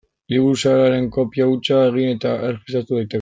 [0.33, 3.09] Liburu zahar haren kopia hutsa egin eta erregistratu daiteke.